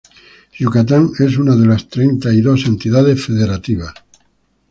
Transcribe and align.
Yucatán 0.57 1.11
es 1.19 1.37
una 1.37 1.55
de 1.55 1.67
las 1.67 1.87
treinta 1.87 2.33
y 2.33 2.41
dos 2.41 2.65
entidades 2.65 3.23
federativas 3.23 3.93